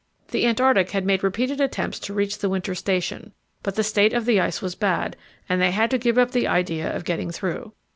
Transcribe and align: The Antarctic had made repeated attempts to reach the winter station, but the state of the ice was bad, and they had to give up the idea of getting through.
The 0.29 0.47
Antarctic 0.47 0.89
had 0.89 1.05
made 1.05 1.21
repeated 1.23 1.61
attempts 1.61 1.99
to 1.99 2.13
reach 2.15 2.39
the 2.39 2.49
winter 2.49 2.73
station, 2.73 3.33
but 3.61 3.75
the 3.75 3.83
state 3.83 4.13
of 4.13 4.25
the 4.25 4.39
ice 4.41 4.59
was 4.59 4.73
bad, 4.73 5.15
and 5.47 5.61
they 5.61 5.69
had 5.69 5.91
to 5.91 5.99
give 5.99 6.17
up 6.17 6.31
the 6.31 6.47
idea 6.47 6.91
of 6.91 7.05
getting 7.05 7.29
through. 7.29 7.73